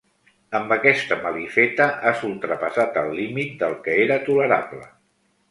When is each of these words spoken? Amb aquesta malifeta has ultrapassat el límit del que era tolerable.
Amb 0.59 0.71
aquesta 0.75 1.17
malifeta 1.25 1.87
has 2.13 2.23
ultrapassat 2.31 2.99
el 3.03 3.11
límit 3.19 3.53
del 3.61 3.77
que 3.87 4.01
era 4.09 4.19
tolerable. 4.31 4.83